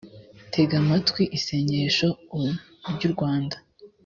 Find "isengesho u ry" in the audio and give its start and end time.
1.37-3.01